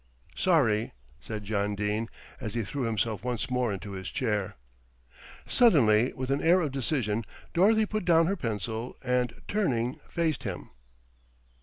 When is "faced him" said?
10.09-10.71